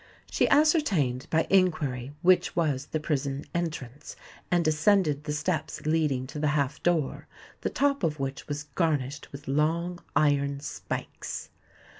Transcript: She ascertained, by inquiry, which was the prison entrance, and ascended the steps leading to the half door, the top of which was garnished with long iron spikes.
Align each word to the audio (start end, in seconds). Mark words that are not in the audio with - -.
She 0.31 0.49
ascertained, 0.49 1.27
by 1.29 1.45
inquiry, 1.51 2.11
which 2.23 2.55
was 2.55 2.87
the 2.87 2.99
prison 2.99 3.45
entrance, 3.53 4.15
and 4.49 4.67
ascended 4.67 5.25
the 5.25 5.31
steps 5.31 5.85
leading 5.85 6.25
to 6.25 6.39
the 6.39 6.47
half 6.57 6.81
door, 6.81 7.27
the 7.61 7.69
top 7.69 8.01
of 8.03 8.19
which 8.19 8.47
was 8.47 8.63
garnished 8.63 9.31
with 9.31 9.47
long 9.47 9.99
iron 10.15 10.59
spikes. 10.59 11.49